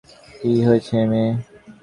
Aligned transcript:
কি 0.39 0.51
হয়েছে, 0.67 0.95
মেয়ে? 1.11 1.31